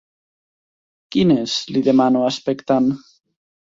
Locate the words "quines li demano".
1.17-2.27